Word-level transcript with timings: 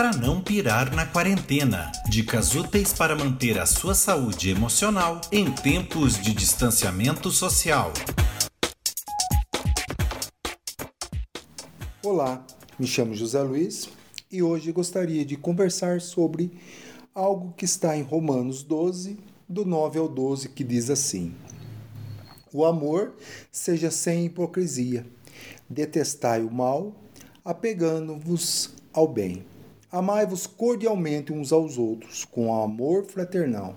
para 0.00 0.16
não 0.16 0.40
pirar 0.40 0.96
na 0.96 1.04
quarentena. 1.04 1.92
Dicas 2.08 2.54
úteis 2.54 2.90
para 2.90 3.14
manter 3.14 3.58
a 3.58 3.66
sua 3.66 3.94
saúde 3.94 4.48
emocional 4.48 5.20
em 5.30 5.52
tempos 5.52 6.14
de 6.18 6.32
distanciamento 6.32 7.30
social. 7.30 7.92
Olá, 12.02 12.42
me 12.78 12.86
chamo 12.86 13.14
José 13.14 13.42
Luiz 13.42 13.90
e 14.32 14.42
hoje 14.42 14.72
gostaria 14.72 15.22
de 15.22 15.36
conversar 15.36 16.00
sobre 16.00 16.50
algo 17.14 17.52
que 17.52 17.66
está 17.66 17.94
em 17.94 18.02
Romanos 18.02 18.62
12, 18.62 19.18
do 19.46 19.66
9 19.66 19.98
ao 19.98 20.08
12, 20.08 20.48
que 20.48 20.64
diz 20.64 20.88
assim: 20.88 21.34
O 22.54 22.64
amor 22.64 23.12
seja 23.52 23.90
sem 23.90 24.24
hipocrisia, 24.24 25.04
detestai 25.68 26.42
o 26.42 26.50
mal, 26.50 26.96
apegando-vos 27.44 28.70
ao 28.94 29.06
bem. 29.06 29.44
Amai-vos 29.92 30.46
cordialmente 30.46 31.32
uns 31.32 31.52
aos 31.52 31.76
outros, 31.76 32.24
com 32.24 32.54
amor 32.62 33.04
fraternal, 33.06 33.74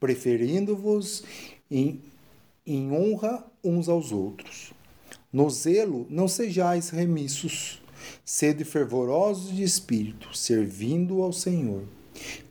preferindo-vos 0.00 1.22
em, 1.70 2.00
em 2.66 2.90
honra 2.90 3.44
uns 3.62 3.88
aos 3.88 4.10
outros. 4.10 4.72
No 5.32 5.48
zelo 5.48 6.06
não 6.10 6.26
sejais 6.26 6.90
remissos, 6.90 7.80
sede 8.24 8.64
fervorosos 8.64 9.54
de 9.54 9.62
espírito, 9.62 10.36
servindo 10.36 11.22
ao 11.22 11.32
Senhor. 11.32 11.84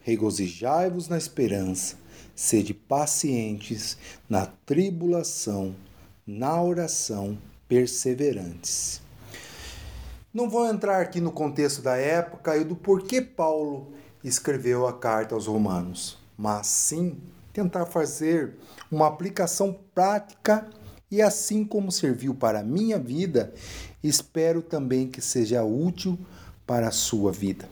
Regozijai-vos 0.02 1.10
na 1.10 1.18
esperança, 1.18 1.98
sede 2.34 2.74
pacientes 2.74 3.98
na 4.30 4.46
tribulação, 4.46 5.76
na 6.26 6.62
oração, 6.62 7.38
perseverantes. 7.68 9.03
Não 10.34 10.50
vou 10.50 10.68
entrar 10.68 11.00
aqui 11.00 11.22
no 11.22 11.32
contexto 11.32 11.84
da 11.84 11.96
época 11.96 12.58
e 12.58 12.64
do 12.64 12.76
porquê 12.76 13.22
Paulo 13.22 13.94
escreveu 14.24 14.88
a 14.88 14.92
carta 14.92 15.36
aos 15.36 15.46
Romanos, 15.46 16.18
mas 16.36 16.66
sim 16.66 17.20
tentar 17.54 17.86
fazer 17.86 18.56
uma 18.92 19.06
aplicação 19.06 19.78
prática 19.94 20.68
e 21.12 21.22
assim 21.22 21.64
como 21.64 21.92
serviu 21.92 22.34
para 22.34 22.62
a 22.62 22.64
minha 22.64 22.98
vida, 22.98 23.54
espero 24.04 24.64
também 24.64 25.08
que 25.08 25.22
seja 25.22 25.64
útil 25.64 26.18
para 26.66 26.88
a 26.88 26.92
sua 26.92 27.32
vida. 27.32 27.70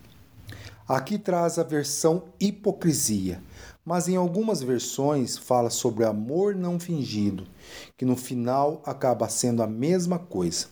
Aqui 0.87 1.17
traz 1.17 1.57
a 1.57 1.63
versão 1.63 2.25
hipocrisia, 2.39 3.41
mas 3.83 4.07
em 4.07 4.15
algumas 4.15 4.61
versões 4.61 5.35
fala 5.35 5.71
sobre 5.71 6.05
amor 6.05 6.53
não 6.53 6.79
fingido, 6.79 7.47
que 7.97 8.05
no 8.05 8.15
final 8.15 8.83
acaba 8.85 9.27
sendo 9.29 9.63
a 9.63 9.67
mesma 9.67 10.19
coisa. 10.19 10.67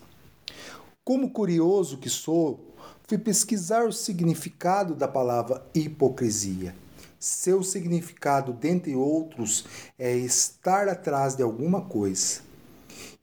Como 1.10 1.32
curioso 1.32 1.98
que 1.98 2.08
sou, 2.08 2.76
fui 3.08 3.18
pesquisar 3.18 3.84
o 3.84 3.92
significado 3.92 4.94
da 4.94 5.08
palavra 5.08 5.66
hipocrisia. 5.74 6.76
Seu 7.20 7.64
significado, 7.64 8.54
dentre 8.54 8.94
outros, 8.96 9.66
é 9.98 10.16
estar 10.16 10.88
atrás 10.88 11.36
de 11.36 11.42
alguma 11.42 11.82
coisa. 11.82 12.42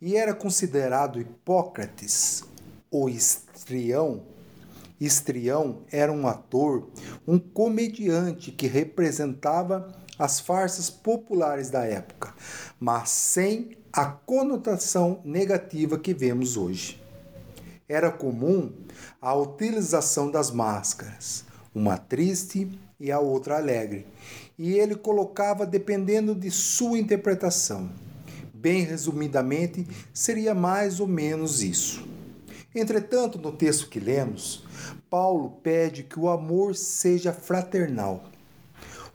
E 0.02 0.16
era 0.16 0.34
considerado 0.34 1.20
Hipócrates, 1.20 2.42
o 2.90 3.08
estrião. 3.08 4.22
Estrião 5.00 5.82
era 5.92 6.10
um 6.10 6.26
ator, 6.26 6.88
um 7.24 7.38
comediante 7.38 8.50
que 8.50 8.66
representava 8.66 9.94
as 10.18 10.40
farsas 10.40 10.90
populares 10.90 11.70
da 11.70 11.84
época, 11.84 12.34
mas 12.80 13.10
sem 13.10 13.76
a 13.92 14.06
conotação 14.06 15.20
negativa 15.24 15.96
que 15.96 16.12
vemos 16.12 16.56
hoje 16.56 17.05
era 17.88 18.10
comum 18.10 18.72
a 19.20 19.34
utilização 19.34 20.30
das 20.30 20.50
máscaras, 20.50 21.44
uma 21.74 21.96
triste 21.96 22.70
e 22.98 23.12
a 23.12 23.20
outra 23.20 23.56
alegre, 23.56 24.06
e 24.58 24.72
ele 24.72 24.94
colocava 24.94 25.66
dependendo 25.66 26.34
de 26.34 26.50
sua 26.50 26.98
interpretação. 26.98 27.90
Bem 28.52 28.82
resumidamente, 28.82 29.86
seria 30.12 30.54
mais 30.54 30.98
ou 30.98 31.06
menos 31.06 31.62
isso. 31.62 32.08
Entretanto, 32.74 33.38
no 33.38 33.52
texto 33.52 33.88
que 33.88 34.00
lemos, 34.00 34.64
Paulo 35.08 35.60
pede 35.62 36.02
que 36.02 36.18
o 36.18 36.28
amor 36.28 36.74
seja 36.74 37.32
fraternal. 37.32 38.24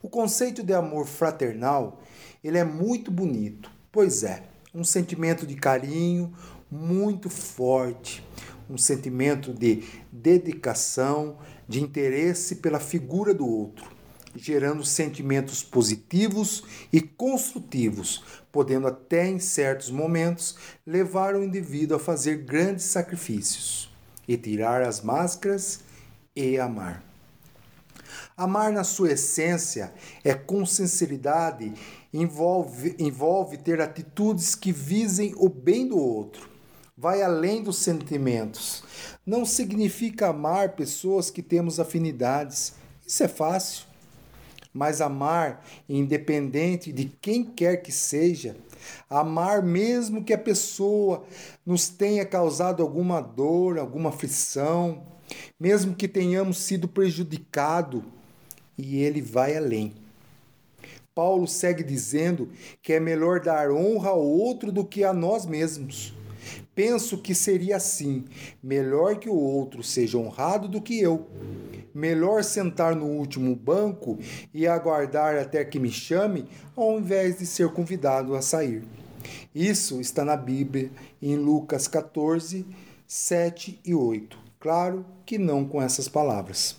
O 0.02 0.10
conceito 0.10 0.64
de 0.64 0.74
amor 0.74 1.06
fraternal, 1.06 2.02
ele 2.44 2.58
é 2.58 2.64
muito 2.64 3.12
bonito, 3.12 3.70
pois 3.92 4.24
é, 4.24 4.44
um 4.74 4.84
sentimento 4.84 5.46
de 5.46 5.56
carinho 5.56 6.34
muito 6.72 7.30
forte, 7.30 8.24
um 8.72 8.78
sentimento 8.78 9.54
de 9.54 9.84
dedicação, 10.12 11.38
de 11.68 11.82
interesse 11.82 12.56
pela 12.56 12.80
figura 12.80 13.34
do 13.34 13.46
outro, 13.46 13.86
gerando 14.36 14.86
sentimentos 14.86 15.62
positivos 15.62 16.64
e 16.92 17.02
construtivos, 17.02 18.24
podendo 18.52 18.88
até 18.88 19.28
em 19.28 19.40
certos 19.40 19.92
momentos 19.92 20.56
levar 20.88 21.36
o 21.36 21.44
indivíduo 21.44 21.98
a 21.98 22.00
fazer 22.00 22.38
grandes 22.38 22.86
sacrifícios 22.86 23.90
e 24.26 24.38
tirar 24.38 24.81
as 24.81 25.02
máscaras 25.02 25.81
e 26.34 26.58
amar. 26.58 27.04
Amar 28.38 28.72
na 28.72 28.84
sua 28.84 29.12
essência 29.12 29.94
é 30.24 30.34
com 30.34 30.66
sinceridade, 30.66 31.74
envolve, 32.14 32.96
envolve 32.98 33.58
ter 33.58 33.81
atitudes 33.81 34.56
que 34.56 34.72
visem 34.72 35.34
o 35.38 35.50
bem 35.50 35.88
do 35.88 35.98
outro, 35.98 36.50
vai 37.01 37.23
além 37.23 37.63
dos 37.63 37.78
sentimentos. 37.78 38.84
Não 39.25 39.44
significa 39.44 40.28
amar 40.28 40.75
pessoas 40.75 41.31
que 41.31 41.41
temos 41.41 41.79
afinidades. 41.79 42.75
Isso 43.06 43.23
é 43.23 43.28
fácil. 43.28 43.85
Mas 44.72 45.01
amar, 45.01 45.66
independente 45.89 46.91
de 46.91 47.06
quem 47.19 47.44
quer 47.44 47.78
que 47.78 47.91
seja, 47.91 48.56
amar 49.09 49.63
mesmo 49.63 50.23
que 50.23 50.31
a 50.31 50.38
pessoa 50.38 51.25
nos 51.66 51.89
tenha 51.89 52.23
causado 52.23 52.84
alguma 52.84 53.19
dor, 53.19 53.79
alguma 53.79 54.09
aflição, 54.09 55.01
mesmo 55.59 55.95
que 55.95 56.07
tenhamos 56.07 56.59
sido 56.59 56.88
prejudicado, 56.88 58.06
e 58.78 59.00
ele 59.00 59.22
vai 59.22 59.57
além. 59.57 59.94
Paulo 61.16 61.47
segue 61.47 61.83
dizendo 61.83 62.50
que 62.81 62.94
é 62.94 63.00
melhor 63.00 63.39
dar 63.41 63.72
honra 63.72 64.12
ao 64.12 64.22
outro 64.22 64.72
do 64.72 64.85
que 64.85 65.03
a 65.03 65.12
nós 65.12 65.47
mesmos. 65.47 66.21
Penso 66.84 67.19
que 67.19 67.36
seria 67.36 67.75
assim: 67.75 68.25
melhor 68.64 69.19
que 69.19 69.30
o 69.30 69.36
outro 69.36 69.84
seja 69.84 70.18
honrado 70.18 70.68
do 70.68 70.81
que 70.81 71.00
eu. 71.00 71.28
Melhor 71.94 72.44
sentar 72.44 72.96
no 72.96 73.06
último 73.06 73.56
banco 73.56 74.18
e 74.52 74.66
aguardar 74.66 75.38
até 75.38 75.64
que 75.64 75.78
me 75.78 75.92
chame, 75.92 76.47
ao 76.75 76.97
invés 76.97 77.38
de 77.38 77.46
ser 77.46 77.69
convidado 77.69 78.34
a 78.34 78.42
sair. 78.42 78.84
Isso 79.53 80.02
está 80.02 80.25
na 80.25 80.36
Bíblia, 80.36 80.90
em 81.22 81.36
Lucas 81.36 81.88
14, 81.88 82.66
7 83.06 83.80
e 83.86 83.94
8. 83.94 84.36
Claro 84.59 85.06
que 85.24 85.38
não 85.38 85.63
com 85.63 85.80
essas 85.80 86.09
palavras. 86.09 86.78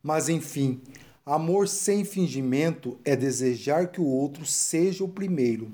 Mas 0.00 0.28
enfim, 0.28 0.80
amor 1.26 1.66
sem 1.66 2.04
fingimento 2.04 2.96
é 3.04 3.16
desejar 3.16 3.88
que 3.88 4.00
o 4.00 4.06
outro 4.06 4.46
seja 4.46 5.02
o 5.02 5.08
primeiro 5.08 5.72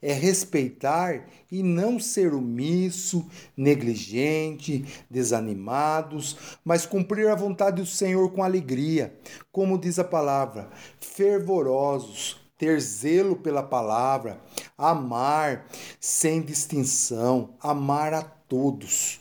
é 0.00 0.12
respeitar 0.12 1.28
e 1.50 1.62
não 1.62 1.98
ser 1.98 2.32
omisso, 2.32 3.26
negligente, 3.56 4.84
desanimados, 5.10 6.36
mas 6.64 6.86
cumprir 6.86 7.28
a 7.28 7.34
vontade 7.34 7.82
do 7.82 7.86
Senhor 7.86 8.30
com 8.32 8.42
alegria, 8.42 9.14
como 9.52 9.78
diz 9.78 9.98
a 9.98 10.04
palavra, 10.04 10.70
fervorosos, 11.00 12.40
ter 12.56 12.80
zelo 12.80 13.36
pela 13.36 13.62
palavra, 13.62 14.40
amar 14.76 15.66
sem 15.98 16.42
distinção, 16.42 17.54
amar 17.60 18.12
a 18.12 18.22
todos. 18.22 19.20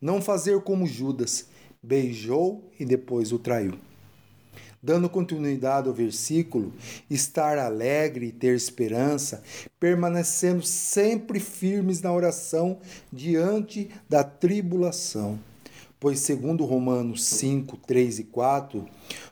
Não 0.00 0.22
fazer 0.22 0.60
como 0.62 0.86
Judas, 0.86 1.48
beijou 1.82 2.70
e 2.78 2.84
depois 2.84 3.32
o 3.32 3.38
traiu. 3.38 3.87
Dando 4.82 5.08
continuidade 5.08 5.88
ao 5.88 5.94
versículo, 5.94 6.72
estar 7.10 7.58
alegre 7.58 8.26
e 8.26 8.32
ter 8.32 8.54
esperança, 8.54 9.42
permanecendo 9.80 10.62
sempre 10.62 11.40
firmes 11.40 12.00
na 12.00 12.12
oração 12.12 12.78
diante 13.12 13.90
da 14.08 14.22
tribulação. 14.22 15.38
Pois, 16.00 16.20
segundo 16.20 16.64
Romanos 16.64 17.24
5, 17.24 17.76
3 17.78 18.20
e 18.20 18.24
4, 18.24 18.86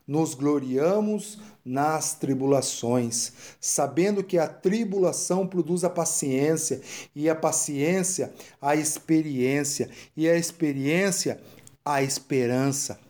nos 0.04 0.34
gloriamos 0.34 1.38
nas 1.64 2.14
tribulações, 2.14 3.32
sabendo 3.60 4.22
que 4.22 4.36
a 4.36 4.48
tribulação 4.48 5.46
produz 5.46 5.84
a 5.84 5.90
paciência, 5.90 6.80
e 7.14 7.28
a 7.28 7.36
paciência 7.36 8.32
a 8.60 8.74
experiência, 8.74 9.88
e 10.16 10.28
a 10.28 10.36
experiência 10.36 11.40
a 11.84 12.02
esperança. 12.02 13.05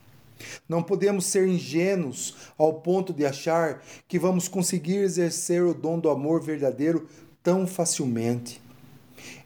Não 0.69 0.83
podemos 0.83 1.27
ser 1.27 1.47
ingênuos 1.49 2.35
ao 2.59 2.75
ponto 2.75 3.13
de 3.13 3.25
achar 3.25 3.83
que 4.07 4.19
vamos 4.19 4.49
conseguir 4.49 4.97
exercer 4.97 5.63
o 5.63 5.75
dom 5.75 5.99
do 5.99 6.11
amor 6.11 6.43
verdadeiro 6.43 7.09
tão 7.43 7.67
facilmente. 7.67 8.61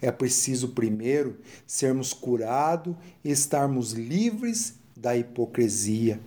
É 0.01 0.11
preciso 0.11 0.69
primeiro 0.71 1.39
sermos 1.67 2.13
curados 2.13 2.95
e 3.25 3.31
estarmos 3.31 3.93
livres 3.93 4.75
da 4.97 5.17
hipocrisia. 5.17 6.21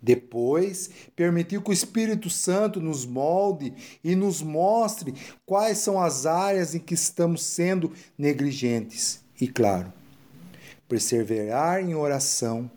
Depois, 0.00 0.90
permitir 1.16 1.62
que 1.62 1.70
o 1.70 1.72
Espírito 1.72 2.28
Santo 2.28 2.78
nos 2.78 3.06
molde 3.06 3.72
e 4.04 4.14
nos 4.14 4.42
mostre 4.42 5.14
quais 5.46 5.78
são 5.78 5.98
as 5.98 6.26
áreas 6.26 6.74
em 6.74 6.78
que 6.78 6.92
estamos 6.92 7.42
sendo 7.42 7.90
negligentes. 8.18 9.20
E, 9.40 9.48
claro, 9.48 9.90
perseverar 10.86 11.80
em 11.82 11.94
oração 11.94 12.70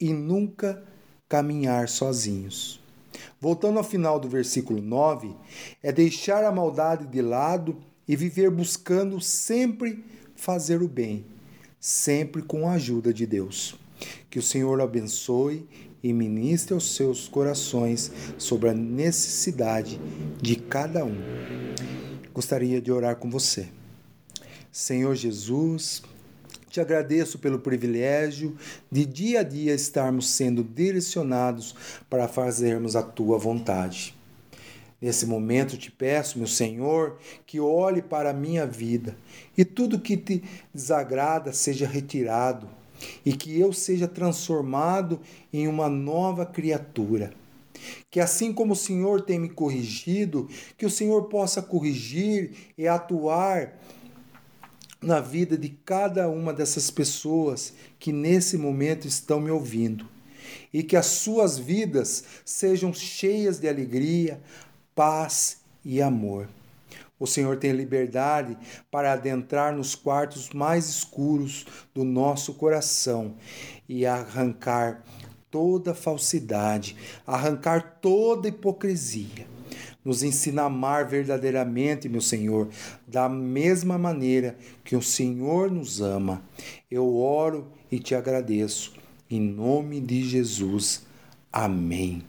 e 0.00 0.12
nunca 0.12 0.82
caminhar 1.28 1.88
sozinhos. 1.88 2.80
Voltando 3.40 3.78
ao 3.78 3.84
final 3.84 4.18
do 4.18 4.28
versículo 4.28 4.80
9, 4.80 5.34
é 5.82 5.92
deixar 5.92 6.44
a 6.44 6.52
maldade 6.52 7.06
de 7.06 7.20
lado 7.20 7.76
e 8.06 8.16
viver 8.16 8.50
buscando 8.50 9.20
sempre 9.20 10.04
fazer 10.34 10.82
o 10.82 10.88
bem, 10.88 11.26
sempre 11.78 12.42
com 12.42 12.68
a 12.68 12.72
ajuda 12.72 13.12
de 13.12 13.26
Deus. 13.26 13.76
Que 14.30 14.38
o 14.38 14.42
Senhor 14.42 14.80
abençoe 14.80 15.68
e 16.02 16.12
ministre 16.12 16.74
aos 16.74 16.94
seus 16.94 17.28
corações 17.28 18.12
sobre 18.38 18.70
a 18.70 18.74
necessidade 18.74 20.00
de 20.40 20.56
cada 20.56 21.04
um. 21.04 21.16
Gostaria 22.32 22.80
de 22.80 22.92
orar 22.92 23.16
com 23.16 23.28
você. 23.28 23.68
Senhor 24.70 25.14
Jesus, 25.14 26.02
te 26.78 26.80
agradeço 26.80 27.40
pelo 27.40 27.58
privilégio 27.58 28.56
de 28.90 29.04
dia 29.04 29.40
a 29.40 29.42
dia 29.42 29.74
estarmos 29.74 30.30
sendo 30.30 30.62
direcionados 30.62 31.74
para 32.08 32.28
fazermos 32.28 32.94
a 32.94 33.02
tua 33.02 33.36
vontade. 33.36 34.14
Nesse 35.02 35.26
momento 35.26 35.76
te 35.76 35.90
peço, 35.90 36.38
meu 36.38 36.46
Senhor, 36.46 37.18
que 37.44 37.58
olhe 37.58 38.00
para 38.00 38.30
a 38.30 38.32
minha 38.32 38.64
vida 38.64 39.16
e 39.56 39.64
tudo 39.64 39.98
que 39.98 40.16
te 40.16 40.42
desagrada 40.72 41.52
seja 41.52 41.86
retirado 41.86 42.68
e 43.26 43.32
que 43.32 43.58
eu 43.58 43.72
seja 43.72 44.06
transformado 44.06 45.20
em 45.52 45.66
uma 45.66 45.88
nova 45.88 46.46
criatura. 46.46 47.32
Que 48.08 48.20
assim 48.20 48.52
como 48.52 48.72
o 48.72 48.76
Senhor 48.76 49.22
tem 49.22 49.38
me 49.38 49.48
corrigido, 49.48 50.48
que 50.76 50.86
o 50.86 50.90
Senhor 50.90 51.24
possa 51.24 51.60
corrigir 51.60 52.52
e 52.76 52.86
atuar 52.86 53.76
na 55.00 55.20
vida 55.20 55.56
de 55.56 55.68
cada 55.68 56.28
uma 56.28 56.52
dessas 56.52 56.90
pessoas 56.90 57.72
que 57.98 58.12
nesse 58.12 58.56
momento 58.56 59.06
estão 59.06 59.40
me 59.40 59.50
ouvindo. 59.50 60.06
E 60.72 60.82
que 60.82 60.96
as 60.96 61.06
suas 61.06 61.58
vidas 61.58 62.24
sejam 62.44 62.92
cheias 62.92 63.58
de 63.58 63.68
alegria, 63.68 64.40
paz 64.94 65.58
e 65.84 66.02
amor. 66.02 66.48
O 67.20 67.26
Senhor 67.26 67.56
tem 67.56 67.72
liberdade 67.72 68.56
para 68.90 69.12
adentrar 69.12 69.74
nos 69.74 69.94
quartos 69.94 70.50
mais 70.50 70.88
escuros 70.88 71.66
do 71.92 72.04
nosso 72.04 72.54
coração 72.54 73.34
e 73.88 74.06
arrancar 74.06 75.02
toda 75.50 75.94
falsidade, 75.94 76.96
arrancar 77.26 77.98
toda 78.00 78.48
hipocrisia. 78.48 79.57
Nos 80.08 80.22
ensina 80.22 80.62
a 80.62 80.64
amar 80.64 81.06
verdadeiramente, 81.06 82.08
meu 82.08 82.22
Senhor, 82.22 82.70
da 83.06 83.28
mesma 83.28 83.98
maneira 83.98 84.56
que 84.82 84.96
o 84.96 85.02
Senhor 85.02 85.70
nos 85.70 86.00
ama. 86.00 86.42
Eu 86.90 87.14
oro 87.14 87.70
e 87.92 87.98
te 87.98 88.14
agradeço. 88.14 88.94
Em 89.30 89.38
nome 89.38 90.00
de 90.00 90.26
Jesus. 90.26 91.02
Amém. 91.52 92.22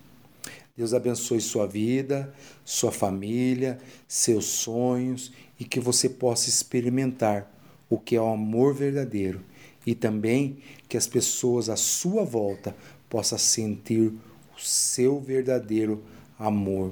Deus 0.75 0.93
abençoe 0.93 1.39
sua 1.39 1.65
vida, 1.65 2.33
sua 2.65 2.91
família, 2.91 3.77
seus 4.09 4.43
sonhos 4.43 5.31
e 5.57 5.63
que 5.63 5.79
você 5.79 6.09
possa 6.09 6.49
experimentar 6.49 7.49
o 7.89 7.97
que 7.97 8.17
é 8.17 8.21
o 8.21 8.27
amor 8.27 8.73
verdadeiro 8.73 9.39
e 9.85 9.95
também 9.95 10.57
que 10.89 10.97
as 10.97 11.07
pessoas 11.07 11.69
à 11.69 11.77
sua 11.77 12.25
volta 12.25 12.75
possam 13.09 13.37
sentir 13.37 14.11
o 14.53 14.59
seu 14.59 15.21
verdadeiro 15.21 16.03
amor 16.37 16.91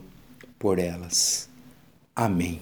por 0.58 0.80
elas. 0.80 1.50
Amém. 2.16 2.62